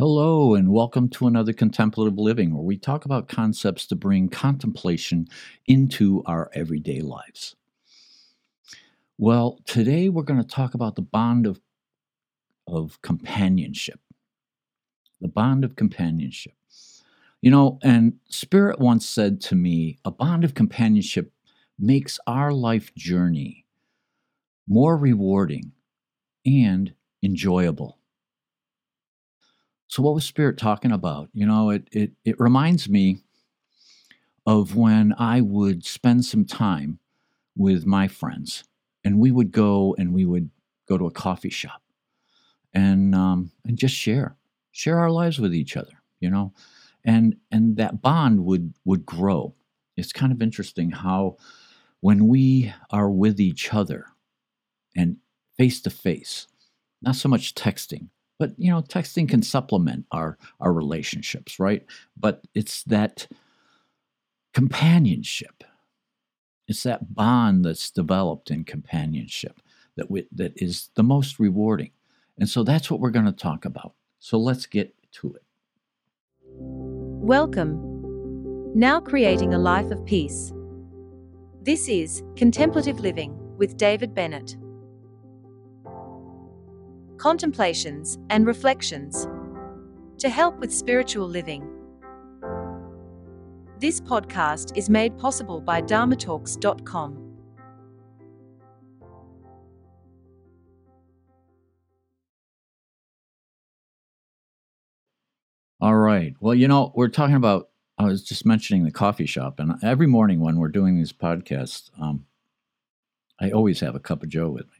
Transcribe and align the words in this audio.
Hello, 0.00 0.54
and 0.54 0.72
welcome 0.72 1.08
to 1.08 1.26
another 1.26 1.52
Contemplative 1.52 2.16
Living, 2.16 2.54
where 2.54 2.62
we 2.62 2.76
talk 2.76 3.04
about 3.04 3.26
concepts 3.26 3.84
to 3.88 3.96
bring 3.96 4.28
contemplation 4.28 5.26
into 5.66 6.22
our 6.24 6.52
everyday 6.54 7.00
lives. 7.00 7.56
Well, 9.18 9.58
today 9.66 10.08
we're 10.08 10.22
going 10.22 10.40
to 10.40 10.46
talk 10.46 10.74
about 10.74 10.94
the 10.94 11.02
bond 11.02 11.48
of, 11.48 11.60
of 12.68 13.02
companionship. 13.02 13.98
The 15.20 15.26
bond 15.26 15.64
of 15.64 15.74
companionship. 15.74 16.54
You 17.42 17.50
know, 17.50 17.80
and 17.82 18.20
Spirit 18.28 18.78
once 18.78 19.04
said 19.04 19.40
to 19.40 19.56
me, 19.56 19.98
a 20.04 20.12
bond 20.12 20.44
of 20.44 20.54
companionship 20.54 21.32
makes 21.76 22.20
our 22.28 22.52
life 22.52 22.94
journey 22.94 23.66
more 24.68 24.96
rewarding 24.96 25.72
and 26.46 26.94
enjoyable. 27.20 27.97
So, 29.88 30.02
what 30.02 30.14
was 30.14 30.24
Spirit 30.24 30.58
talking 30.58 30.92
about? 30.92 31.30
You 31.32 31.46
know, 31.46 31.70
it, 31.70 31.88
it, 31.92 32.12
it 32.24 32.38
reminds 32.38 32.88
me 32.88 33.18
of 34.46 34.76
when 34.76 35.14
I 35.18 35.40
would 35.40 35.84
spend 35.84 36.24
some 36.24 36.44
time 36.44 36.98
with 37.56 37.86
my 37.86 38.06
friends, 38.08 38.64
and 39.04 39.18
we 39.18 39.30
would 39.32 39.50
go 39.50 39.94
and 39.98 40.12
we 40.12 40.24
would 40.24 40.50
go 40.88 40.96
to 40.98 41.06
a 41.06 41.10
coffee 41.10 41.50
shop 41.50 41.82
and 42.72 43.14
um, 43.14 43.50
and 43.64 43.78
just 43.78 43.94
share 43.94 44.36
share 44.72 44.98
our 44.98 45.10
lives 45.10 45.38
with 45.38 45.54
each 45.54 45.76
other, 45.76 46.02
you 46.20 46.30
know, 46.30 46.52
and 47.04 47.36
and 47.50 47.76
that 47.76 48.02
bond 48.02 48.44
would 48.44 48.74
would 48.84 49.06
grow. 49.06 49.54
It's 49.96 50.12
kind 50.12 50.32
of 50.32 50.42
interesting 50.42 50.90
how 50.90 51.36
when 52.00 52.28
we 52.28 52.72
are 52.90 53.10
with 53.10 53.40
each 53.40 53.74
other 53.74 54.06
and 54.96 55.16
face 55.56 55.80
to 55.82 55.90
face, 55.90 56.46
not 57.02 57.16
so 57.16 57.28
much 57.28 57.54
texting, 57.54 58.08
but 58.38 58.52
you 58.58 58.70
know 58.70 58.82
texting 58.82 59.28
can 59.28 59.42
supplement 59.42 60.06
our 60.12 60.38
our 60.60 60.72
relationships 60.72 61.58
right? 61.58 61.84
But 62.16 62.46
it's 62.54 62.82
that 62.84 63.28
companionship. 64.54 65.64
It's 66.66 66.82
that 66.82 67.14
bond 67.14 67.64
that's 67.64 67.90
developed 67.90 68.50
in 68.50 68.64
companionship 68.64 69.60
that 69.96 70.10
we, 70.10 70.26
that 70.32 70.52
is 70.56 70.90
the 70.94 71.02
most 71.02 71.38
rewarding. 71.38 71.90
And 72.38 72.48
so 72.48 72.62
that's 72.62 72.90
what 72.90 73.00
we're 73.00 73.10
going 73.10 73.24
to 73.24 73.32
talk 73.32 73.64
about. 73.64 73.94
So 74.20 74.38
let's 74.38 74.66
get 74.66 74.94
to 75.12 75.34
it. 75.34 75.42
Welcome. 76.44 77.80
Now 78.74 79.00
creating 79.00 79.54
a 79.54 79.58
life 79.58 79.90
of 79.90 80.04
peace. 80.04 80.52
This 81.62 81.88
is 81.88 82.22
contemplative 82.36 83.00
living 83.00 83.34
with 83.56 83.76
david 83.76 84.14
bennett 84.14 84.56
contemplations, 87.18 88.18
and 88.30 88.46
reflections 88.46 89.26
to 90.18 90.28
help 90.28 90.58
with 90.58 90.72
spiritual 90.72 91.28
living. 91.28 91.68
This 93.78 94.00
podcast 94.00 94.76
is 94.76 94.90
made 94.90 95.16
possible 95.18 95.60
by 95.60 95.82
dharmatalks.com. 95.82 97.28
All 105.80 105.94
right. 105.94 106.34
Well, 106.40 106.56
you 106.56 106.66
know, 106.66 106.92
we're 106.96 107.06
talking 107.06 107.36
about, 107.36 107.68
I 107.98 108.04
was 108.04 108.24
just 108.24 108.44
mentioning 108.44 108.84
the 108.84 108.90
coffee 108.90 109.26
shop, 109.26 109.60
and 109.60 109.74
every 109.82 110.08
morning 110.08 110.40
when 110.40 110.58
we're 110.58 110.68
doing 110.68 110.96
these 110.96 111.12
podcasts, 111.12 111.90
um, 112.00 112.26
I 113.40 113.52
always 113.52 113.78
have 113.80 113.94
a 113.94 114.00
cup 114.00 114.24
of 114.24 114.28
Joe 114.28 114.48
with 114.48 114.66
me. 114.66 114.77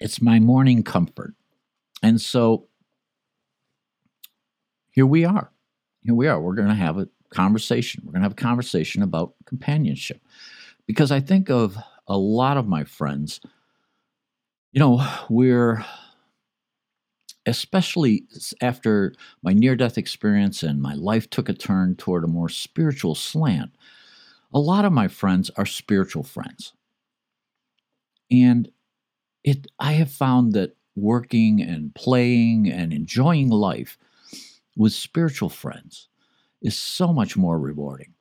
It's 0.00 0.20
my 0.20 0.38
morning 0.38 0.82
comfort. 0.82 1.34
And 2.02 2.20
so 2.20 2.68
here 4.90 5.06
we 5.06 5.24
are. 5.24 5.50
Here 6.00 6.14
we 6.14 6.28
are. 6.28 6.40
We're 6.40 6.54
going 6.54 6.68
to 6.68 6.74
have 6.74 6.98
a 6.98 7.08
conversation. 7.30 8.02
We're 8.04 8.12
going 8.12 8.22
to 8.22 8.26
have 8.26 8.32
a 8.32 8.36
conversation 8.36 9.02
about 9.02 9.34
companionship. 9.46 10.20
Because 10.86 11.10
I 11.10 11.20
think 11.20 11.50
of 11.50 11.76
a 12.06 12.16
lot 12.16 12.56
of 12.56 12.68
my 12.68 12.84
friends, 12.84 13.40
you 14.72 14.80
know, 14.80 15.06
we're 15.28 15.84
especially 17.46 18.24
after 18.60 19.14
my 19.42 19.52
near 19.52 19.76
death 19.76 19.96
experience 19.96 20.62
and 20.62 20.82
my 20.82 20.94
life 20.94 21.30
took 21.30 21.48
a 21.48 21.54
turn 21.54 21.94
toward 21.94 22.24
a 22.24 22.28
more 22.28 22.48
spiritual 22.48 23.14
slant, 23.14 23.70
a 24.52 24.58
lot 24.58 24.84
of 24.84 24.92
my 24.92 25.08
friends 25.08 25.50
are 25.56 25.66
spiritual 25.66 26.24
friends. 26.24 26.72
And 28.30 28.68
it 29.46 29.68
I 29.78 29.92
have 29.92 30.10
found 30.10 30.52
that 30.52 30.76
working 30.96 31.62
and 31.62 31.94
playing 31.94 32.70
and 32.70 32.92
enjoying 32.92 33.48
life 33.48 33.96
with 34.76 34.92
spiritual 34.92 35.48
friends 35.48 36.08
is 36.60 36.76
so 36.76 37.12
much 37.12 37.36
more 37.36 37.58
rewarding. 37.58 38.12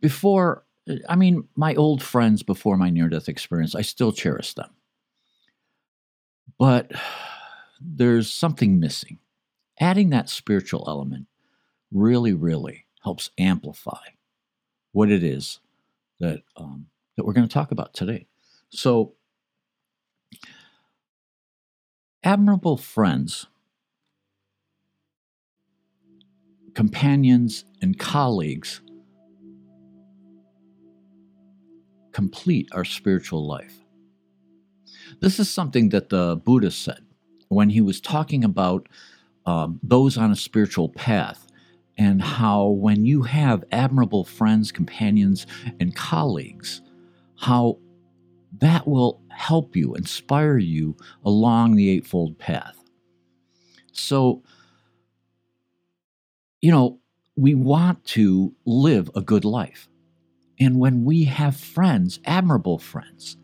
Before, 0.00 0.64
I 1.08 1.16
mean, 1.16 1.48
my 1.56 1.74
old 1.74 2.02
friends 2.02 2.42
before 2.42 2.76
my 2.76 2.90
near 2.90 3.08
death 3.08 3.28
experience, 3.28 3.74
I 3.74 3.82
still 3.82 4.12
cherish 4.12 4.54
them. 4.54 4.70
But 6.58 6.92
there's 7.80 8.32
something 8.32 8.78
missing. 8.78 9.18
Adding 9.80 10.10
that 10.10 10.30
spiritual 10.30 10.84
element 10.86 11.26
really, 11.90 12.32
really 12.32 12.86
helps 13.02 13.30
amplify 13.36 14.00
what 14.92 15.10
it 15.10 15.22
is 15.22 15.60
that 16.20 16.42
um, 16.56 16.86
that 17.16 17.24
we're 17.24 17.32
going 17.32 17.46
to 17.46 17.52
talk 17.52 17.72
about 17.72 17.92
today. 17.94 18.26
So, 18.70 19.14
admirable 22.26 22.76
friends, 22.76 23.46
companions, 26.74 27.64
and 27.80 27.96
colleagues 28.00 28.80
complete 32.10 32.68
our 32.72 32.84
spiritual 32.84 33.46
life. 33.46 33.78
This 35.20 35.38
is 35.38 35.48
something 35.48 35.90
that 35.90 36.08
the 36.08 36.34
Buddha 36.44 36.72
said 36.72 36.98
when 37.46 37.70
he 37.70 37.80
was 37.80 38.00
talking 38.00 38.42
about 38.42 38.88
um, 39.44 39.78
those 39.84 40.18
on 40.18 40.32
a 40.32 40.36
spiritual 40.36 40.88
path 40.88 41.46
and 41.96 42.20
how 42.20 42.66
when 42.66 43.06
you 43.06 43.22
have 43.22 43.62
admirable 43.70 44.24
friends, 44.24 44.72
companions, 44.72 45.46
and 45.78 45.94
colleagues, 45.94 46.82
how 47.38 47.78
that 48.60 48.86
will 48.86 49.22
help 49.30 49.76
you, 49.76 49.94
inspire 49.94 50.58
you 50.58 50.96
along 51.24 51.76
the 51.76 51.90
Eightfold 51.90 52.38
Path. 52.38 52.76
So, 53.92 54.42
you 56.60 56.70
know, 56.70 57.00
we 57.36 57.54
want 57.54 58.04
to 58.06 58.54
live 58.64 59.10
a 59.14 59.20
good 59.20 59.44
life. 59.44 59.88
And 60.58 60.78
when 60.78 61.04
we 61.04 61.24
have 61.24 61.56
friends, 61.56 62.18
admirable 62.24 62.78
friends, 62.78 63.36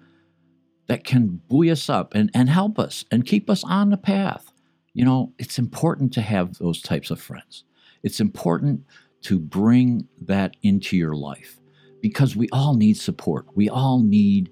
that 0.87 1.05
can 1.05 1.41
buoy 1.49 1.71
us 1.71 1.89
up 1.89 2.15
and, 2.15 2.31
and 2.35 2.49
help 2.49 2.79
us 2.79 3.05
and 3.11 3.27
keep 3.27 3.49
us 3.49 3.63
on 3.65 3.91
the 3.91 3.97
path, 3.97 4.53
you 4.95 5.05
know, 5.05 5.33
it's 5.39 5.59
important 5.59 6.13
to 6.15 6.21
have 6.21 6.59
those 6.59 6.83
types 6.83 7.11
of 7.11 7.21
friends. 7.21 7.65
It's 8.03 8.21
important 8.21 8.85
to 9.23 9.39
bring 9.39 10.09
that 10.21 10.57
into 10.63 10.97
your 10.97 11.15
life 11.15 11.61
because 12.03 12.37
we 12.37 12.49
all 12.51 12.75
need 12.75 12.97
support. 12.97 13.47
We 13.55 13.69
all 13.69 14.03
need 14.03 14.51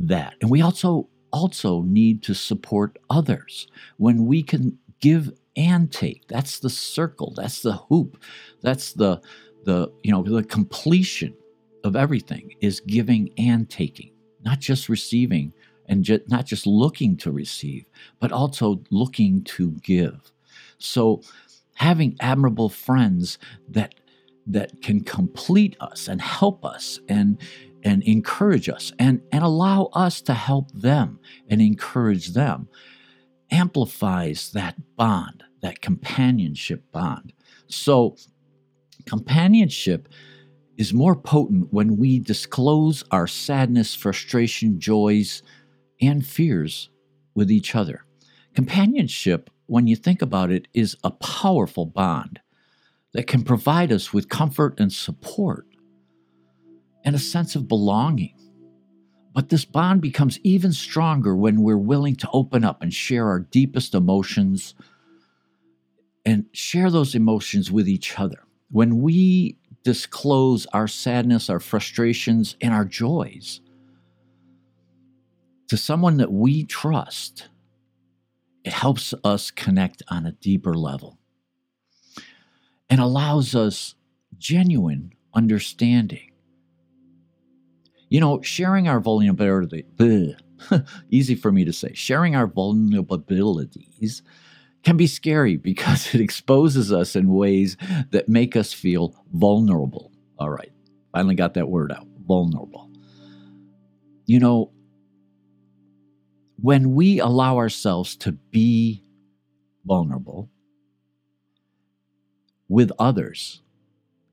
that. 0.00 0.34
And 0.40 0.50
we 0.50 0.62
also 0.62 1.08
also 1.32 1.82
need 1.82 2.22
to 2.22 2.34
support 2.34 2.98
others 3.10 3.66
when 3.96 4.26
we 4.26 4.42
can 4.42 4.78
give 5.00 5.32
and 5.56 5.90
take. 5.90 6.28
That's 6.28 6.58
the 6.60 6.70
circle. 6.70 7.32
That's 7.36 7.62
the 7.62 7.72
hoop. 7.72 8.22
That's 8.62 8.92
the 8.92 9.20
the 9.64 9.92
you 10.02 10.12
know 10.12 10.22
the 10.22 10.42
completion 10.44 11.34
of 11.84 11.96
everything 11.96 12.54
is 12.60 12.80
giving 12.80 13.30
and 13.38 13.68
taking, 13.68 14.12
not 14.44 14.60
just 14.60 14.88
receiving 14.88 15.52
and 15.86 16.04
ju- 16.04 16.20
not 16.28 16.46
just 16.46 16.66
looking 16.66 17.16
to 17.18 17.32
receive, 17.32 17.84
but 18.20 18.32
also 18.32 18.82
looking 18.90 19.42
to 19.44 19.72
give. 19.82 20.32
So 20.78 21.22
having 21.74 22.16
admirable 22.20 22.68
friends 22.68 23.38
that 23.68 23.94
that 24.46 24.82
can 24.82 25.02
complete 25.02 25.76
us 25.80 26.08
and 26.08 26.20
help 26.20 26.64
us 26.64 26.98
and 27.08 27.38
and 27.84 28.02
encourage 28.02 28.68
us 28.68 28.92
and, 28.98 29.22
and 29.32 29.42
allow 29.42 29.90
us 29.92 30.20
to 30.22 30.34
help 30.34 30.70
them 30.72 31.18
and 31.48 31.60
encourage 31.60 32.28
them 32.28 32.68
amplifies 33.50 34.50
that 34.52 34.76
bond, 34.96 35.44
that 35.60 35.80
companionship 35.80 36.90
bond. 36.90 37.32
So, 37.66 38.16
companionship 39.06 40.08
is 40.76 40.94
more 40.94 41.14
potent 41.14 41.72
when 41.72 41.96
we 41.96 42.18
disclose 42.18 43.04
our 43.10 43.26
sadness, 43.26 43.94
frustration, 43.94 44.80
joys, 44.80 45.42
and 46.00 46.26
fears 46.26 46.90
with 47.34 47.50
each 47.50 47.74
other. 47.74 48.04
Companionship, 48.54 49.50
when 49.66 49.86
you 49.86 49.96
think 49.96 50.22
about 50.22 50.50
it, 50.50 50.68
is 50.74 50.96
a 51.04 51.10
powerful 51.10 51.86
bond 51.86 52.40
that 53.12 53.26
can 53.26 53.44
provide 53.44 53.92
us 53.92 54.12
with 54.12 54.28
comfort 54.28 54.78
and 54.80 54.92
support 54.92 55.66
and 57.04 57.14
a 57.14 57.18
sense 57.18 57.56
of 57.56 57.68
belonging. 57.68 58.34
But 59.34 59.48
this 59.48 59.64
bond 59.64 60.02
becomes 60.02 60.38
even 60.42 60.72
stronger 60.72 61.34
when 61.34 61.62
we're 61.62 61.78
willing 61.78 62.16
to 62.16 62.28
open 62.32 62.64
up 62.64 62.82
and 62.82 62.92
share 62.92 63.28
our 63.28 63.40
deepest 63.40 63.94
emotions 63.94 64.74
and 66.24 66.46
share 66.52 66.90
those 66.90 67.14
emotions 67.14 67.70
with 67.70 67.88
each 67.88 68.18
other. 68.18 68.44
When 68.70 69.00
we 69.00 69.56
disclose 69.82 70.66
our 70.66 70.86
sadness, 70.86 71.50
our 71.50 71.60
frustrations, 71.60 72.56
and 72.60 72.72
our 72.72 72.84
joys 72.84 73.60
to 75.68 75.76
someone 75.76 76.18
that 76.18 76.30
we 76.30 76.64
trust, 76.64 77.48
it 78.64 78.72
helps 78.72 79.14
us 79.24 79.50
connect 79.50 80.02
on 80.08 80.26
a 80.26 80.32
deeper 80.32 80.74
level 80.74 81.18
and 82.88 83.00
allows 83.00 83.54
us 83.54 83.94
genuine 84.38 85.14
understanding. 85.34 86.31
You 88.12 88.20
know, 88.20 88.42
sharing 88.42 88.88
our 88.88 89.00
vulnerability, 89.00 89.86
easy 91.10 91.34
for 91.34 91.50
me 91.50 91.64
to 91.64 91.72
say, 91.72 91.94
sharing 91.94 92.36
our 92.36 92.46
vulnerabilities 92.46 94.20
can 94.82 94.98
be 94.98 95.06
scary 95.06 95.56
because 95.56 96.14
it 96.14 96.20
exposes 96.20 96.92
us 96.92 97.16
in 97.16 97.32
ways 97.32 97.78
that 98.10 98.28
make 98.28 98.54
us 98.54 98.74
feel 98.74 99.16
vulnerable. 99.32 100.12
All 100.38 100.50
right, 100.50 100.70
finally 101.10 101.34
got 101.34 101.54
that 101.54 101.70
word 101.70 101.90
out 101.90 102.06
vulnerable. 102.26 102.90
You 104.26 104.40
know, 104.40 104.72
when 106.56 106.92
we 106.92 107.18
allow 107.18 107.56
ourselves 107.56 108.14
to 108.16 108.32
be 108.32 109.04
vulnerable 109.86 110.50
with 112.68 112.92
others, 112.98 113.62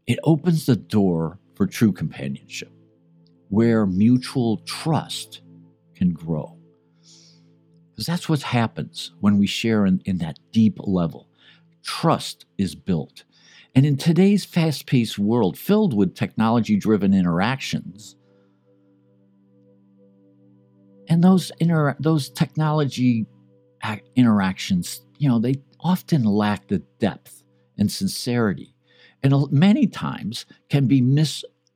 it 0.05 0.19
opens 0.25 0.65
the 0.65 0.75
door 0.75 1.39
for 1.55 1.65
true 1.65 1.93
companionship 1.93 2.73
where 3.49 3.85
mutual 3.85 4.57
trust 4.59 5.41
can 5.95 6.13
grow. 6.13 6.57
Because 7.91 8.05
that's 8.05 8.29
what 8.29 8.41
happens 8.41 9.11
when 9.19 9.37
we 9.37 9.47
share 9.47 9.85
in, 9.85 10.01
in 10.05 10.19
that 10.19 10.39
deep 10.51 10.77
level. 10.79 11.27
Trust 11.83 12.45
is 12.57 12.75
built. 12.75 13.25
And 13.75 13.85
in 13.85 13.97
today's 13.97 14.45
fast 14.45 14.85
paced 14.85 15.19
world 15.19 15.57
filled 15.57 15.93
with 15.93 16.15
technology 16.15 16.75
driven 16.75 17.13
interactions, 17.13 18.15
and 21.07 21.23
those 21.23 21.51
inter- 21.59 21.95
those 21.99 22.29
technology 22.29 23.25
uh, 23.83 23.97
interactions, 24.15 25.01
you 25.17 25.27
know, 25.27 25.39
they 25.39 25.55
often 25.79 26.23
lack 26.23 26.67
the 26.67 26.79
depth 26.99 27.43
and 27.77 27.91
sincerity, 27.91 28.73
and 29.23 29.51
many 29.51 29.87
times 29.87 30.45
can 30.69 30.87
be 30.87 31.01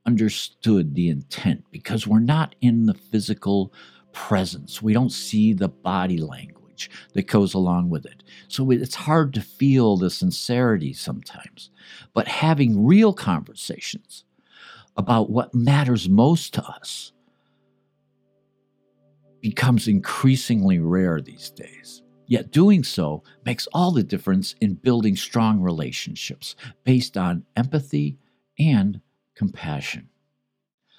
misunderstood 0.05 0.95
the 0.95 1.09
intent 1.09 1.63
because 1.71 2.07
we're 2.07 2.19
not 2.19 2.55
in 2.61 2.85
the 2.85 2.93
physical 2.93 3.73
presence. 4.11 4.81
We 4.81 4.93
don't 4.93 5.11
see 5.11 5.53
the 5.53 5.69
body 5.69 6.17
language 6.17 6.89
that 7.13 7.27
goes 7.27 7.53
along 7.53 7.89
with 7.89 8.05
it. 8.05 8.23
So 8.47 8.69
it's 8.71 8.95
hard 8.95 9.33
to 9.35 9.41
feel 9.41 9.97
the 9.97 10.09
sincerity 10.09 10.93
sometimes. 10.93 11.69
But 12.13 12.27
having 12.27 12.85
real 12.85 13.13
conversations 13.13 14.25
about 14.97 15.29
what 15.29 15.55
matters 15.55 16.09
most 16.09 16.53
to 16.55 16.63
us 16.63 17.13
becomes 19.41 19.87
increasingly 19.87 20.79
rare 20.79 21.21
these 21.21 21.49
days. 21.49 22.01
Yet 22.27 22.51
doing 22.51 22.83
so 22.83 23.23
makes 23.45 23.67
all 23.73 23.91
the 23.91 24.03
difference 24.03 24.55
in 24.61 24.75
building 24.75 25.15
strong 25.15 25.59
relationships 25.59 26.55
based 26.83 27.17
on 27.17 27.45
empathy 27.55 28.17
and 28.57 29.01
compassion. 29.35 30.09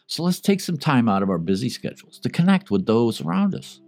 So 0.07 0.23
let's 0.23 0.41
take 0.41 0.61
some 0.61 0.77
time 0.77 1.09
out 1.09 1.23
of 1.23 1.31
our 1.31 1.39
busy 1.39 1.69
schedules 1.69 2.19
to 2.21 2.29
connect 2.29 2.71
with 2.71 2.87
those 2.87 3.21
around 3.21 3.55
us. 3.55 3.81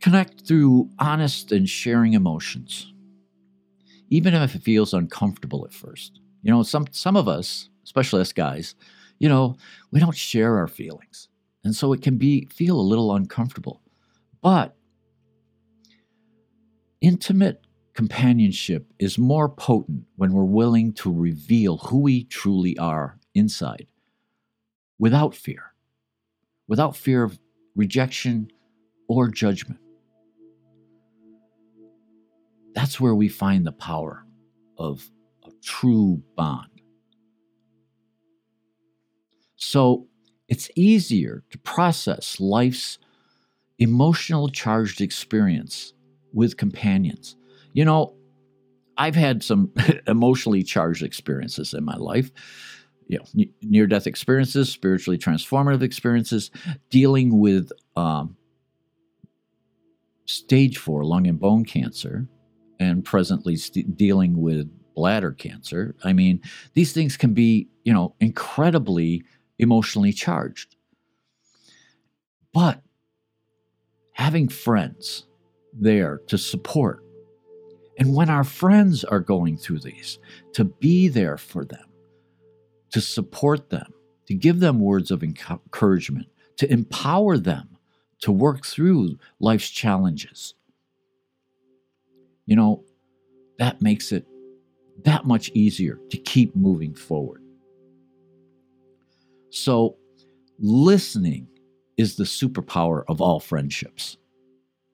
Connect 0.00 0.46
through 0.46 0.90
honest 0.98 1.52
and 1.52 1.68
sharing 1.68 2.14
emotions, 2.14 2.92
even 4.08 4.34
if 4.34 4.54
it 4.54 4.62
feels 4.62 4.94
uncomfortable 4.94 5.64
at 5.64 5.72
first. 5.72 6.20
You 6.42 6.50
know, 6.50 6.62
some, 6.62 6.86
some 6.90 7.16
of 7.16 7.28
us, 7.28 7.68
especially 7.84 8.22
us 8.22 8.32
guys, 8.32 8.74
you 9.18 9.28
know, 9.28 9.56
we 9.90 10.00
don't 10.00 10.16
share 10.16 10.56
our 10.56 10.66
feelings. 10.66 11.28
And 11.62 11.76
so 11.76 11.92
it 11.92 12.00
can 12.02 12.16
be 12.16 12.46
feel 12.46 12.80
a 12.80 12.82
little 12.82 13.14
uncomfortable. 13.14 13.82
But 14.40 14.74
intimate 17.02 17.62
companionship 17.94 18.86
is 18.98 19.18
more 19.18 19.48
potent 19.48 20.04
when 20.16 20.32
we're 20.32 20.44
willing 20.44 20.92
to 20.94 21.12
reveal 21.12 21.78
who 21.78 22.00
we 22.00 22.24
truly 22.24 22.76
are 22.78 23.18
inside 23.34 23.86
without 24.98 25.34
fear, 25.34 25.72
without 26.68 26.96
fear 26.96 27.22
of 27.22 27.38
rejection 27.74 28.50
or 29.08 29.28
judgment. 29.28 29.80
That's 32.74 33.00
where 33.00 33.14
we 33.14 33.28
find 33.28 33.66
the 33.66 33.72
power 33.72 34.24
of 34.78 35.10
a 35.44 35.50
true 35.62 36.22
bond. 36.36 36.68
So, 39.56 40.06
it's 40.48 40.70
easier 40.74 41.44
to 41.50 41.58
process 41.58 42.40
life's 42.40 42.98
emotional 43.78 44.48
charged 44.48 45.00
experience 45.00 45.92
with 46.32 46.56
companions. 46.56 47.36
You 47.72 47.84
know, 47.84 48.14
I've 48.96 49.14
had 49.14 49.42
some 49.42 49.72
emotionally 50.06 50.62
charged 50.62 51.02
experiences 51.02 51.74
in 51.74 51.84
my 51.84 51.96
life. 51.96 52.30
You 53.08 53.18
know, 53.18 53.44
near 53.62 53.88
death 53.88 54.06
experiences, 54.06 54.70
spiritually 54.70 55.18
transformative 55.18 55.82
experiences, 55.82 56.52
dealing 56.90 57.40
with 57.40 57.72
um, 57.96 58.36
stage 60.26 60.78
four 60.78 61.04
lung 61.04 61.26
and 61.26 61.40
bone 61.40 61.64
cancer, 61.64 62.28
and 62.78 63.04
presently 63.04 63.56
st- 63.56 63.96
dealing 63.96 64.40
with 64.40 64.70
bladder 64.94 65.32
cancer. 65.32 65.96
I 66.04 66.12
mean, 66.12 66.40
these 66.74 66.92
things 66.92 67.16
can 67.16 67.34
be, 67.34 67.68
you 67.84 67.92
know, 67.92 68.14
incredibly 68.20 69.24
emotionally 69.58 70.12
charged. 70.12 70.76
But 72.52 72.82
having 74.12 74.48
friends 74.48 75.26
there 75.72 76.20
to 76.28 76.38
support, 76.38 77.02
and 78.00 78.14
when 78.14 78.30
our 78.30 78.44
friends 78.44 79.04
are 79.04 79.20
going 79.20 79.58
through 79.58 79.80
these, 79.80 80.18
to 80.54 80.64
be 80.64 81.06
there 81.08 81.36
for 81.36 81.66
them, 81.66 81.84
to 82.92 83.00
support 83.00 83.68
them, 83.68 83.92
to 84.26 84.34
give 84.34 84.60
them 84.60 84.80
words 84.80 85.10
of 85.10 85.22
encouragement, 85.22 86.26
to 86.56 86.72
empower 86.72 87.36
them 87.36 87.76
to 88.20 88.32
work 88.32 88.64
through 88.64 89.18
life's 89.38 89.68
challenges. 89.68 90.54
You 92.46 92.56
know, 92.56 92.84
that 93.58 93.82
makes 93.82 94.12
it 94.12 94.26
that 95.04 95.26
much 95.26 95.50
easier 95.50 96.00
to 96.10 96.16
keep 96.16 96.56
moving 96.56 96.94
forward. 96.94 97.42
So, 99.50 99.96
listening 100.58 101.48
is 101.98 102.16
the 102.16 102.24
superpower 102.24 103.04
of 103.08 103.20
all 103.20 103.40
friendships. 103.40 104.16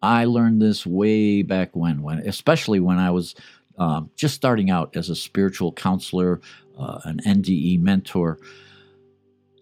I 0.02 0.24
learned 0.24 0.60
this 0.60 0.86
way 0.86 1.42
back 1.42 1.74
when, 1.74 2.02
when 2.02 2.18
especially 2.18 2.80
when 2.80 2.98
I 2.98 3.10
was 3.10 3.34
um, 3.78 4.10
just 4.16 4.34
starting 4.34 4.70
out 4.70 4.96
as 4.96 5.10
a 5.10 5.16
spiritual 5.16 5.72
counselor, 5.72 6.40
uh, 6.78 7.00
an 7.04 7.20
NDE 7.26 7.80
mentor. 7.80 8.38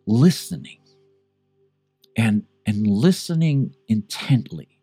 Listening 0.07 0.79
and 2.17 2.45
and 2.67 2.87
listening 2.87 3.75
intently, 3.89 4.81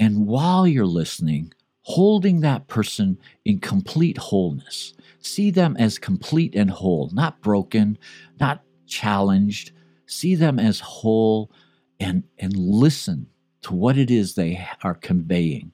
and 0.00 0.26
while 0.26 0.66
you're 0.66 0.84
listening, 0.84 1.52
holding 1.86 2.40
that 2.40 2.66
person 2.66 3.16
in 3.44 3.60
complete 3.60 4.18
wholeness. 4.18 4.92
See 5.20 5.52
them 5.52 5.76
as 5.78 5.98
complete 5.98 6.56
and 6.56 6.68
whole, 6.68 7.10
not 7.12 7.40
broken, 7.40 7.96
not 8.40 8.64
challenged, 8.88 9.70
see 10.06 10.34
them 10.34 10.58
as 10.58 10.80
whole, 10.80 11.52
and, 12.00 12.24
and 12.38 12.56
listen 12.56 13.28
to 13.66 13.74
what 13.74 13.98
it 13.98 14.12
is 14.12 14.34
they 14.34 14.64
are 14.84 14.94
conveying, 14.94 15.72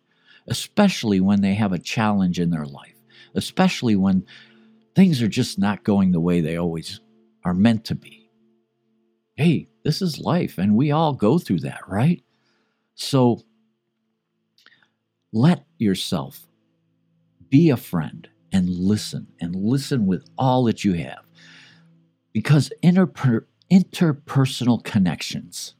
especially 0.49 1.21
when 1.21 1.43
they 1.43 1.53
have 1.53 1.73
a 1.73 1.79
challenge 1.79 2.41
in 2.41 2.49
their 2.49 2.65
life, 2.65 2.97
especially 3.35 3.97
when 3.97 4.25
things 4.95 5.21
are 5.21 5.29
just 5.29 5.59
not 5.59 5.85
going 5.85 6.11
the 6.11 6.21
way 6.21 6.41
they 6.41 6.57
always 6.57 7.01
are 7.45 7.53
meant 7.53 7.85
to 7.85 7.95
be. 7.95 8.31
Hey, 9.37 9.69
this 9.85 10.01
is 10.01 10.19
life, 10.19 10.57
and 10.57 10.75
we 10.75 10.91
all 10.91 11.13
go 11.13 11.39
through 11.39 11.61
that, 11.61 11.87
right? 11.87 12.25
So 12.95 13.43
let 15.31 15.67
yourself 15.77 16.47
be 17.51 17.69
a 17.69 17.77
friend 17.77 18.27
and 18.53 18.71
listen, 18.71 19.27
and 19.39 19.55
listen 19.55 20.07
with 20.07 20.25
all 20.39 20.65
that 20.65 20.83
you 20.83 20.95
have 20.95 21.27
because 22.33 22.73
interper- 22.83 23.45
interpersonal 23.71 24.83
connections 24.83 25.75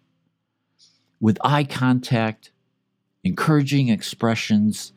with 1.23 1.39
eye 1.45 1.65
contact, 1.65 2.51
encouraging 3.23 3.89
expressions, 3.89 4.93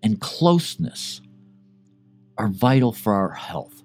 and 0.00 0.20
closeness 0.20 1.20
are 2.38 2.48
vital 2.48 2.92
for 2.92 3.12
our 3.12 3.32
health. 3.32 3.82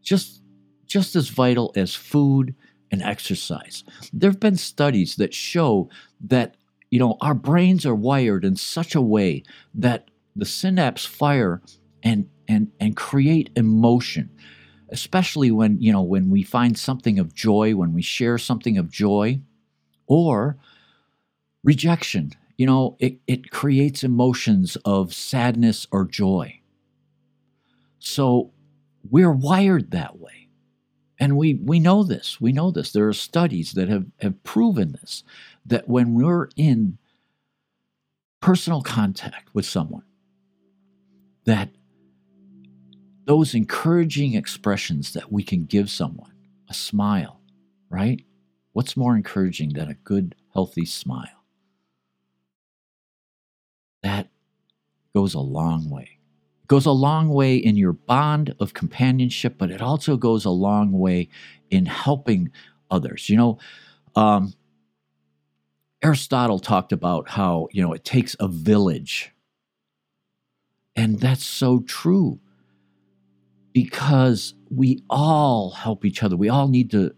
Just, 0.00 0.42
just 0.86 1.16
as 1.16 1.28
vital 1.28 1.72
as 1.74 1.94
food 1.94 2.54
and 2.92 3.02
exercise. 3.02 3.82
There 4.12 4.30
have 4.30 4.38
been 4.38 4.56
studies 4.56 5.16
that 5.16 5.34
show 5.34 5.90
that 6.20 6.56
you 6.90 7.00
know 7.00 7.16
our 7.20 7.34
brains 7.34 7.84
are 7.84 7.94
wired 7.94 8.44
in 8.44 8.54
such 8.54 8.94
a 8.94 9.00
way 9.00 9.42
that 9.74 10.08
the 10.36 10.44
synapse 10.44 11.04
fire 11.04 11.60
and 12.04 12.28
and 12.46 12.70
and 12.78 12.96
create 12.96 13.50
emotion 13.56 14.30
especially 14.90 15.50
when 15.50 15.80
you 15.80 15.92
know 15.92 16.00
when 16.02 16.30
we 16.30 16.44
find 16.44 16.78
something 16.78 17.18
of 17.18 17.34
joy 17.34 17.74
when 17.74 17.92
we 17.92 18.02
share 18.02 18.38
something 18.38 18.78
of 18.78 18.88
joy 18.88 19.40
or 20.06 20.56
rejection. 21.66 22.32
You 22.56 22.66
know 22.66 22.96
it, 23.00 23.18
it 23.26 23.50
creates 23.50 24.02
emotions 24.02 24.76
of 24.86 25.12
sadness 25.12 25.86
or 25.90 26.06
joy. 26.06 26.60
So 27.98 28.52
we're 29.10 29.32
wired 29.32 29.90
that 29.90 30.18
way. 30.18 30.48
And 31.20 31.36
we 31.36 31.54
we 31.54 31.80
know 31.80 32.02
this. 32.04 32.40
We 32.40 32.52
know 32.52 32.70
this. 32.70 32.92
There 32.92 33.08
are 33.08 33.12
studies 33.12 33.72
that 33.72 33.88
have 33.88 34.06
have 34.20 34.42
proven 34.44 34.92
this 34.92 35.24
that 35.66 35.88
when 35.88 36.14
we're 36.14 36.48
in 36.56 36.98
personal 38.40 38.82
contact 38.82 39.54
with 39.54 39.66
someone 39.66 40.04
that 41.46 41.70
those 43.26 43.54
encouraging 43.54 44.34
expressions 44.34 45.12
that 45.14 45.32
we 45.32 45.42
can 45.42 45.64
give 45.64 45.90
someone, 45.90 46.32
a 46.68 46.74
smile, 46.74 47.40
right? 47.90 48.24
What's 48.72 48.96
more 48.96 49.16
encouraging 49.16 49.72
than 49.72 49.88
a 49.88 49.94
good, 49.94 50.36
healthy 50.54 50.84
smile? 50.84 51.35
Goes 55.26 55.34
a 55.34 55.40
long 55.40 55.90
way. 55.90 56.18
It 56.62 56.68
goes 56.68 56.86
a 56.86 56.92
long 56.92 57.30
way 57.30 57.56
in 57.56 57.76
your 57.76 57.94
bond 57.94 58.54
of 58.60 58.74
companionship, 58.74 59.58
but 59.58 59.72
it 59.72 59.82
also 59.82 60.16
goes 60.16 60.44
a 60.44 60.50
long 60.50 60.92
way 60.92 61.28
in 61.68 61.84
helping 61.84 62.52
others. 62.92 63.28
You 63.28 63.36
know, 63.36 63.58
um, 64.14 64.54
Aristotle 66.00 66.60
talked 66.60 66.92
about 66.92 67.28
how, 67.28 67.66
you 67.72 67.82
know, 67.82 67.92
it 67.92 68.04
takes 68.04 68.36
a 68.38 68.46
village. 68.46 69.32
And 70.94 71.18
that's 71.18 71.44
so 71.44 71.80
true 71.80 72.38
because 73.72 74.54
we 74.70 75.02
all 75.10 75.72
help 75.72 76.04
each 76.04 76.22
other. 76.22 76.36
We 76.36 76.50
all 76.50 76.68
need 76.68 76.92
to 76.92 77.16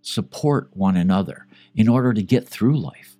support 0.00 0.70
one 0.72 0.96
another 0.96 1.46
in 1.74 1.88
order 1.88 2.14
to 2.14 2.22
get 2.22 2.48
through 2.48 2.80
life. 2.80 3.18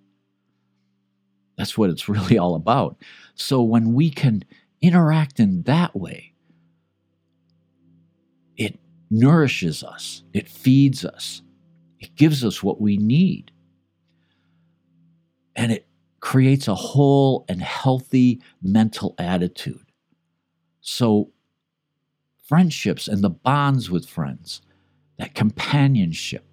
That's 1.60 1.76
what 1.76 1.90
it's 1.90 2.08
really 2.08 2.38
all 2.38 2.54
about. 2.54 2.96
So 3.34 3.60
when 3.60 3.92
we 3.92 4.08
can 4.08 4.44
interact 4.80 5.38
in 5.38 5.62
that 5.64 5.94
way, 5.94 6.32
it 8.56 8.78
nourishes 9.10 9.84
us, 9.84 10.22
it 10.32 10.48
feeds 10.48 11.04
us, 11.04 11.42
it 11.98 12.16
gives 12.16 12.46
us 12.46 12.62
what 12.62 12.80
we 12.80 12.96
need. 12.96 13.50
And 15.54 15.70
it 15.70 15.86
creates 16.20 16.66
a 16.66 16.74
whole 16.74 17.44
and 17.46 17.60
healthy 17.60 18.40
mental 18.62 19.14
attitude. 19.18 19.84
So 20.80 21.30
friendships 22.42 23.06
and 23.06 23.22
the 23.22 23.28
bonds 23.28 23.90
with 23.90 24.08
friends, 24.08 24.62
that 25.18 25.34
companionship. 25.34 26.46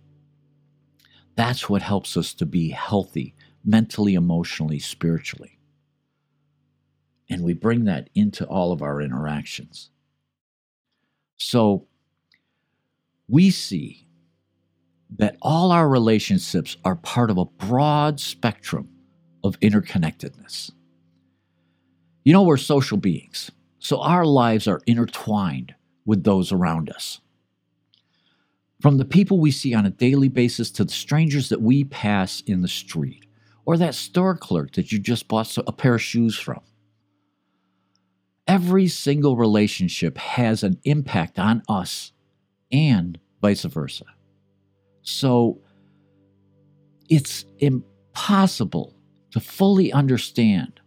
That's 1.37 1.69
what 1.69 1.81
helps 1.81 2.17
us 2.17 2.33
to 2.33 2.45
be 2.45 2.71
healthy 2.71 3.36
mentally, 3.67 4.15
emotionally, 4.15 4.79
spiritually. 4.79 5.59
And 7.29 7.43
we 7.43 7.53
bring 7.53 7.83
that 7.83 8.09
into 8.15 8.45
all 8.45 8.71
of 8.71 8.81
our 8.81 9.01
interactions. 9.01 9.91
So 11.35 11.85
we 13.27 13.51
see 13.51 14.07
that 15.17 15.35
all 15.41 15.71
our 15.71 15.87
relationships 15.87 16.77
are 16.85 16.95
part 16.95 17.29
of 17.29 17.37
a 17.37 17.45
broad 17.45 18.19
spectrum 18.19 18.89
of 19.43 19.59
interconnectedness. 19.59 20.71
You 22.23 22.33
know, 22.33 22.43
we're 22.43 22.57
social 22.57 22.97
beings, 22.97 23.51
so 23.79 24.01
our 24.01 24.25
lives 24.25 24.67
are 24.67 24.81
intertwined 24.85 25.75
with 26.05 26.23
those 26.23 26.51
around 26.51 26.89
us. 26.89 27.19
From 28.81 28.97
the 28.97 29.05
people 29.05 29.39
we 29.39 29.51
see 29.51 29.73
on 29.73 29.85
a 29.85 29.89
daily 29.89 30.29
basis 30.29 30.71
to 30.71 30.85
the 30.85 30.91
strangers 30.91 31.49
that 31.49 31.61
we 31.61 31.83
pass 31.83 32.41
in 32.41 32.61
the 32.61 32.67
street, 32.67 33.26
or 33.67 33.77
that 33.77 33.93
store 33.93 34.35
clerk 34.35 34.73
that 34.73 34.91
you 34.91 34.97
just 34.97 35.27
bought 35.27 35.55
a 35.59 35.71
pair 35.71 35.93
of 35.93 36.01
shoes 36.01 36.35
from. 36.35 36.61
Every 38.47 38.87
single 38.87 39.35
relationship 39.35 40.17
has 40.17 40.63
an 40.63 40.79
impact 40.85 41.37
on 41.37 41.61
us 41.69 42.13
and 42.71 43.19
vice 43.41 43.63
versa. 43.65 44.05
So 45.03 45.59
it's 47.09 47.45
impossible 47.59 48.95
to 49.31 49.39
fully 49.39 49.93
understand 49.93 50.79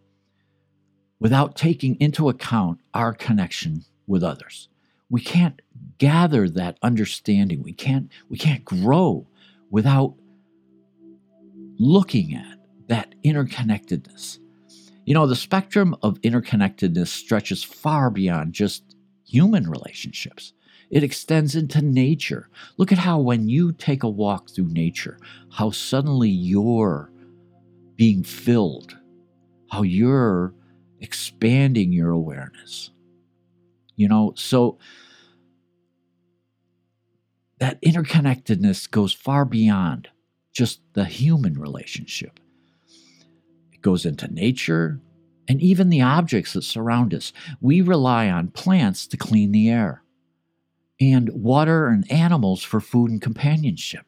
without 1.20 1.54
taking 1.54 2.00
into 2.00 2.28
account 2.28 2.80
our 2.94 3.12
connection 3.12 3.84
with 4.08 4.24
others 4.24 4.70
we 5.10 5.20
can't 5.20 5.60
gather 5.98 6.48
that 6.48 6.78
understanding. 6.82 7.62
We 7.62 7.72
can't 7.72 8.10
we 8.28 8.38
can't 8.38 8.64
grow 8.64 9.26
without 9.70 10.14
looking 11.78 12.34
at 12.34 12.58
that 12.90 13.14
interconnectedness. 13.24 14.38
You 15.06 15.14
know, 15.14 15.26
the 15.28 15.36
spectrum 15.36 15.96
of 16.02 16.20
interconnectedness 16.22 17.06
stretches 17.06 17.62
far 17.62 18.10
beyond 18.10 18.52
just 18.52 18.96
human 19.24 19.70
relationships. 19.70 20.52
It 20.90 21.04
extends 21.04 21.54
into 21.54 21.82
nature. 21.82 22.48
Look 22.78 22.90
at 22.90 22.98
how, 22.98 23.20
when 23.20 23.48
you 23.48 23.70
take 23.70 24.02
a 24.02 24.08
walk 24.08 24.50
through 24.50 24.72
nature, 24.72 25.18
how 25.52 25.70
suddenly 25.70 26.28
you're 26.28 27.12
being 27.94 28.24
filled, 28.24 28.98
how 29.70 29.82
you're 29.82 30.52
expanding 30.98 31.92
your 31.92 32.10
awareness. 32.10 32.90
You 33.94 34.08
know, 34.08 34.32
so 34.36 34.78
that 37.60 37.80
interconnectedness 37.82 38.90
goes 38.90 39.12
far 39.12 39.44
beyond 39.44 40.08
just 40.52 40.80
the 40.94 41.04
human 41.04 41.56
relationship. 41.56 42.39
Goes 43.82 44.04
into 44.04 44.32
nature 44.32 45.00
and 45.48 45.60
even 45.60 45.88
the 45.88 46.02
objects 46.02 46.52
that 46.52 46.62
surround 46.62 47.12
us. 47.12 47.32
We 47.60 47.80
rely 47.80 48.28
on 48.30 48.48
plants 48.48 49.06
to 49.08 49.16
clean 49.16 49.52
the 49.52 49.68
air, 49.68 50.02
and 51.00 51.28
water 51.30 51.88
and 51.88 52.10
animals 52.10 52.62
for 52.62 52.80
food 52.80 53.10
and 53.10 53.20
companionship. 53.20 54.06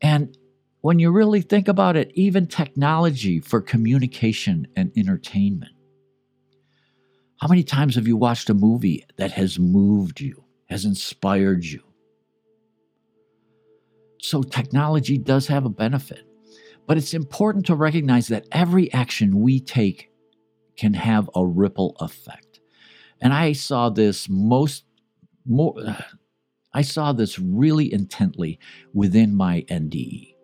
And 0.00 0.36
when 0.80 0.98
you 0.98 1.12
really 1.12 1.42
think 1.42 1.68
about 1.68 1.96
it, 1.96 2.10
even 2.14 2.48
technology 2.48 3.38
for 3.38 3.60
communication 3.60 4.66
and 4.74 4.90
entertainment. 4.96 5.72
How 7.40 7.48
many 7.48 7.62
times 7.62 7.94
have 7.94 8.08
you 8.08 8.16
watched 8.16 8.50
a 8.50 8.54
movie 8.54 9.04
that 9.16 9.30
has 9.32 9.58
moved 9.58 10.20
you, 10.20 10.44
has 10.68 10.84
inspired 10.84 11.64
you? 11.64 11.82
So, 14.20 14.42
technology 14.42 15.18
does 15.18 15.46
have 15.48 15.64
a 15.64 15.68
benefit, 15.68 16.24
but 16.86 16.96
it's 16.96 17.14
important 17.14 17.66
to 17.66 17.74
recognize 17.74 18.28
that 18.28 18.46
every 18.52 18.92
action 18.92 19.40
we 19.40 19.60
take 19.60 20.10
can 20.76 20.94
have 20.94 21.30
a 21.34 21.46
ripple 21.46 21.96
effect. 22.00 22.60
And 23.20 23.32
I 23.32 23.52
saw 23.52 23.88
this 23.88 24.28
most 24.28 24.84
more 25.46 25.74
I 26.74 26.80
saw 26.80 27.12
this 27.12 27.38
really 27.38 27.92
intently 27.92 28.58
within 28.94 29.34
my 29.34 29.66
NDE 29.68 30.34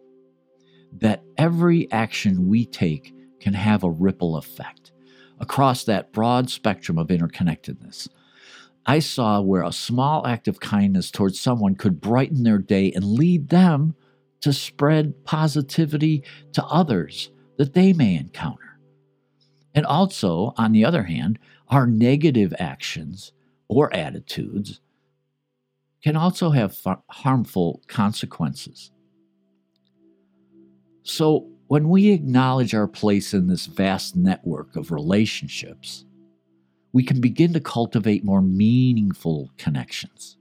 that 0.93 1.23
every 1.39 1.91
action 1.91 2.49
we 2.49 2.67
take 2.67 3.15
can 3.41 3.55
have 3.55 3.83
a 3.83 3.91
ripple 3.91 4.37
effect 4.37 4.93
across 5.41 5.85
that 5.85 6.13
broad 6.13 6.51
spectrum 6.51 6.99
of 6.99 7.09
interconnectedness. 7.09 8.09
I 8.85 8.99
saw 8.99 9.41
where 9.41 9.63
a 9.63 9.73
small 9.73 10.27
act 10.27 10.49
of 10.49 10.61
kindness 10.61 11.11
towards 11.11 11.41
someone 11.41 11.75
could 11.77 12.01
brighten 12.01 12.43
their 12.43 12.59
day 12.59 12.93
and 12.93 13.05
lead 13.05 13.49
them 13.49 13.95
to 14.41 14.53
spread 14.53 15.25
positivity 15.25 16.23
to 16.53 16.65
others 16.67 17.31
that 17.57 17.75
they 17.75 17.93
may 17.93 18.17
encounter. 18.17 18.79
And 19.75 19.85
also, 19.85 20.55
on 20.57 20.73
the 20.73 20.85
other 20.85 21.03
hand, 21.03 21.39
our 21.69 21.87
negative 21.87 22.55
actions 22.59 23.33
or 23.69 23.95
attitudes 23.95 24.81
can 26.03 26.17
also 26.17 26.51
have 26.51 26.77
harmful 27.11 27.83
consequences. 27.87 28.93
So, 31.03 31.49
when 31.67 31.91
we 31.91 32.09
acknowledge 32.11 32.75
our 32.75 32.89
place 32.89 33.35
in 33.35 33.47
this 33.47 33.67
vast 33.67 34.17
network 34.17 34.75
of 34.75 34.91
relationships, 34.91 36.07
we 36.93 37.03
can 37.03 37.21
begin 37.21 37.53
to 37.53 37.61
cultivate 37.61 38.25
more 38.25 38.41
meaningful 38.41 39.51
connections. 39.59 40.38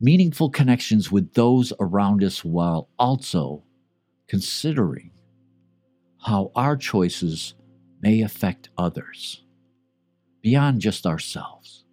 Meaningful 0.00 0.50
connections 0.50 1.10
with 1.10 1.32
those 1.34 1.72
around 1.80 2.22
us 2.22 2.44
while 2.44 2.88
also 2.98 3.62
considering 4.28 5.10
how 6.18 6.50
our 6.54 6.76
choices 6.76 7.54
may 8.00 8.22
affect 8.22 8.70
others 8.76 9.42
beyond 10.42 10.80
just 10.80 11.06
ourselves. 11.06 11.84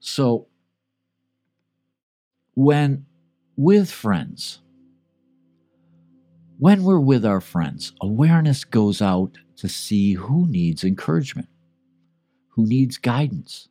So, 0.00 0.46
when 2.54 3.06
with 3.56 3.90
friends, 3.90 4.60
when 6.58 6.82
we're 6.82 7.00
with 7.00 7.24
our 7.24 7.40
friends, 7.40 7.92
awareness 8.00 8.64
goes 8.64 9.00
out 9.00 9.38
to 9.56 9.68
see 9.68 10.14
who 10.14 10.46
needs 10.48 10.84
encouragement, 10.84 11.48
who 12.50 12.66
needs 12.66 12.96
guidance, 12.98 13.68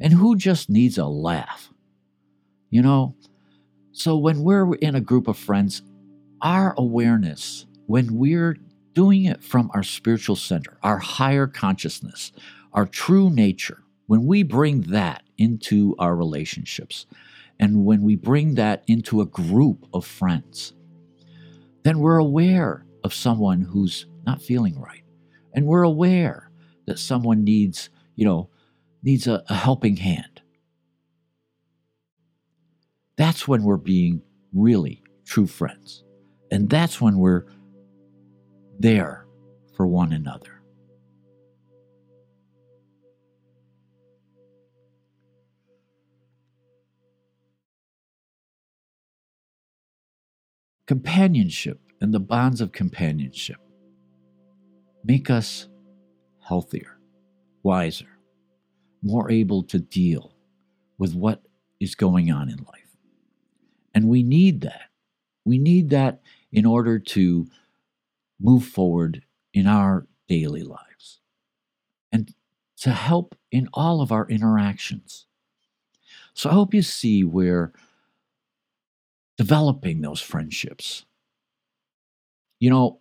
and 0.00 0.12
who 0.12 0.36
just 0.36 0.68
needs 0.68 0.98
a 0.98 1.06
laugh. 1.06 1.70
You 2.70 2.82
know, 2.82 3.14
so 3.92 4.16
when 4.16 4.42
we're 4.42 4.74
in 4.74 4.94
a 4.94 5.00
group 5.00 5.28
of 5.28 5.38
friends, 5.38 5.82
our 6.40 6.74
awareness, 6.76 7.66
when 7.86 8.16
we're 8.16 8.56
doing 8.92 9.24
it 9.24 9.42
from 9.42 9.70
our 9.74 9.82
spiritual 9.82 10.36
center, 10.36 10.78
our 10.82 10.98
higher 10.98 11.46
consciousness, 11.46 12.32
our 12.72 12.86
true 12.86 13.30
nature, 13.30 13.82
when 14.06 14.26
we 14.26 14.42
bring 14.42 14.82
that 14.82 15.22
into 15.38 15.94
our 15.98 16.14
relationships, 16.16 17.06
and 17.58 17.84
when 17.84 18.02
we 18.02 18.16
bring 18.16 18.56
that 18.56 18.82
into 18.86 19.20
a 19.20 19.26
group 19.26 19.86
of 19.94 20.04
friends, 20.04 20.74
then 21.84 22.00
we're 22.00 22.18
aware 22.18 22.84
of 23.04 23.14
someone 23.14 23.60
who's 23.60 24.06
not 24.26 24.42
feeling 24.42 24.80
right. 24.80 25.02
And 25.52 25.66
we're 25.66 25.82
aware 25.82 26.50
that 26.86 26.98
someone 26.98 27.44
needs, 27.44 27.90
you 28.16 28.24
know, 28.24 28.50
needs 29.04 29.26
a, 29.26 29.44
a 29.48 29.54
helping 29.54 29.96
hand. 29.96 30.40
That's 33.16 33.46
when 33.46 33.62
we're 33.62 33.76
being 33.76 34.22
really 34.52 35.04
true 35.26 35.46
friends. 35.46 36.02
And 36.50 36.68
that's 36.68 37.00
when 37.00 37.18
we're 37.18 37.44
there 38.78 39.26
for 39.76 39.86
one 39.86 40.12
another. 40.12 40.50
Companionship 50.86 51.80
and 52.00 52.12
the 52.12 52.20
bonds 52.20 52.60
of 52.60 52.72
companionship 52.72 53.56
make 55.02 55.30
us 55.30 55.68
healthier, 56.46 56.98
wiser, 57.62 58.13
more 59.04 59.30
able 59.30 59.62
to 59.62 59.78
deal 59.78 60.34
with 60.98 61.14
what 61.14 61.42
is 61.78 61.94
going 61.94 62.32
on 62.32 62.48
in 62.48 62.56
life. 62.56 62.96
And 63.94 64.08
we 64.08 64.22
need 64.22 64.62
that. 64.62 64.90
We 65.44 65.58
need 65.58 65.90
that 65.90 66.22
in 66.50 66.64
order 66.64 66.98
to 66.98 67.46
move 68.40 68.64
forward 68.64 69.22
in 69.52 69.66
our 69.66 70.06
daily 70.26 70.62
lives 70.62 71.20
and 72.10 72.34
to 72.78 72.90
help 72.90 73.36
in 73.52 73.68
all 73.74 74.00
of 74.00 74.10
our 74.10 74.26
interactions. 74.28 75.26
So 76.32 76.50
I 76.50 76.54
hope 76.54 76.74
you 76.74 76.82
see 76.82 77.22
where 77.22 77.72
developing 79.36 80.00
those 80.00 80.20
friendships. 80.20 81.04
You 82.58 82.70
know, 82.70 83.00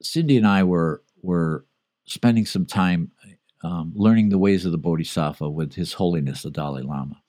Cindy 0.00 0.36
and 0.36 0.46
I 0.46 0.64
were 0.64 1.02
were 1.22 1.64
spending 2.04 2.46
some 2.46 2.66
time 2.66 3.12
um, 3.62 3.92
learning 3.94 4.28
the 4.28 4.38
ways 4.38 4.64
of 4.64 4.72
the 4.72 4.78
Bodhisattva 4.78 5.48
with 5.48 5.74
His 5.74 5.94
Holiness 5.94 6.42
the 6.42 6.50
Dalai 6.50 6.82
Lama, 6.82 7.22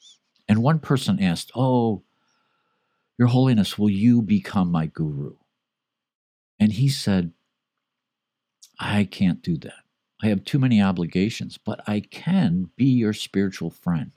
and 0.47 0.61
one 0.61 0.79
person 0.79 1.21
asked, 1.21 1.51
"Oh, 1.55 2.03
Your 3.17 3.27
Holiness, 3.27 3.77
will 3.77 3.89
you 3.89 4.21
become 4.21 4.71
my 4.71 4.87
guru?" 4.87 5.35
And 6.59 6.73
he 6.73 6.89
said, 6.89 7.33
"I 8.79 9.05
can't 9.05 9.41
do 9.41 9.57
that. 9.57 9.83
I 10.21 10.27
have 10.27 10.43
too 10.45 10.59
many 10.59 10.81
obligations, 10.81 11.57
but 11.57 11.87
I 11.87 11.99
can 11.99 12.69
be 12.75 12.85
your 12.85 13.13
spiritual 13.13 13.69
friend." 13.69 14.11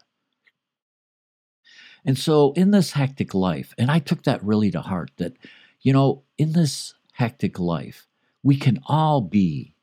And 2.05 2.17
so, 2.17 2.53
in 2.53 2.71
this 2.71 2.93
hectic 2.93 3.35
life, 3.35 3.75
and 3.77 3.91
I 3.91 3.99
took 3.99 4.23
that 4.23 4.43
really 4.45 4.71
to 4.71 4.81
heart 4.81 5.11
that, 5.17 5.37
you 5.83 5.93
know, 5.93 6.23
in 6.39 6.53
this 6.53 6.95
hectic 7.15 7.59
life, 7.59 8.07
we 8.43 8.57
can 8.57 8.79
all 8.87 9.21
be 9.21 9.75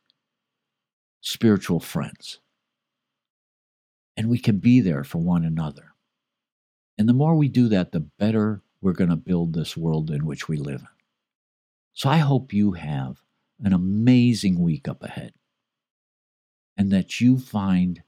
spiritual 1.24 1.80
friends. 1.80 2.40
And 4.16 4.30
we 4.30 4.38
can 4.38 4.60
be 4.60 4.82
there 4.82 5.04
for 5.04 5.20
one 5.20 5.44
another. 5.44 5.94
And 6.98 7.10
the 7.10 7.14
more 7.14 7.36
we 7.36 7.48
do 7.48 7.70
that, 7.70 7.92
the 7.92 8.02
better 8.02 8.62
we're 8.82 8.94
going 8.94 9.10
to 9.10 9.16
build 9.16 9.54
this 9.54 9.76
world 9.76 10.12
in 10.12 10.26
which 10.26 10.48
we 10.48 10.58
live. 10.58 10.84
So 11.94 12.10
I 12.10 12.18
hope 12.18 12.54
you 12.54 12.74
have 12.74 13.22
an 13.64 13.74
amazing 13.74 14.60
week 14.60 14.88
up 14.88 15.02
ahead 15.02 15.34
and 16.78 16.92
that 16.92 17.22
you 17.22 17.40
find 17.40 18.04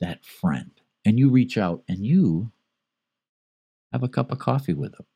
that 0.00 0.24
friend 0.24 0.72
and 1.04 1.18
you 1.18 1.30
reach 1.30 1.56
out 1.56 1.82
and 1.88 2.04
you 2.04 2.52
have 3.92 4.02
a 4.02 4.08
cup 4.08 4.30
of 4.30 4.38
coffee 4.38 4.74
with 4.74 4.92
them. 4.92 5.06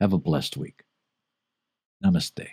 Have 0.00 0.14
a 0.14 0.18
blessed 0.18 0.56
week. 0.56 0.82
Namaste. 2.04 2.48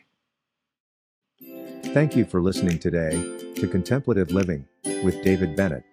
Thank 1.93 2.15
you 2.15 2.25
for 2.25 2.41
listening 2.41 2.79
today 2.79 3.11
to 3.55 3.67
Contemplative 3.67 4.31
Living 4.31 4.65
with 5.03 5.21
David 5.23 5.55
Bennett. 5.55 5.83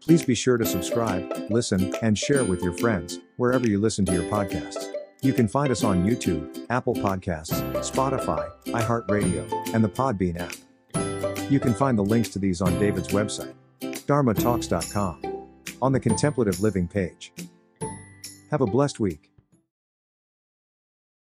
Please 0.00 0.24
be 0.24 0.34
sure 0.34 0.56
to 0.56 0.66
subscribe, 0.66 1.46
listen, 1.50 1.94
and 2.02 2.16
share 2.16 2.44
with 2.44 2.62
your 2.62 2.72
friends 2.72 3.18
wherever 3.36 3.66
you 3.66 3.78
listen 3.78 4.04
to 4.06 4.12
your 4.12 4.24
podcasts. 4.24 4.84
You 5.22 5.32
can 5.32 5.48
find 5.48 5.70
us 5.70 5.82
on 5.82 6.06
YouTube, 6.06 6.66
Apple 6.70 6.94
Podcasts, 6.94 7.60
Spotify, 7.80 8.50
iHeartRadio, 8.66 9.74
and 9.74 9.82
the 9.82 9.88
Podbean 9.88 10.38
app. 10.40 11.50
You 11.50 11.60
can 11.60 11.74
find 11.74 11.98
the 11.98 12.04
links 12.04 12.28
to 12.30 12.38
these 12.38 12.60
on 12.60 12.78
David's 12.78 13.08
website 13.08 13.54
dharmatalks.com 13.80 15.46
on 15.82 15.92
the 15.92 16.00
Contemplative 16.00 16.60
Living 16.60 16.88
page. 16.88 17.32
Have 18.50 18.62
a 18.62 18.66
blessed 18.66 18.98
week. 18.98 19.27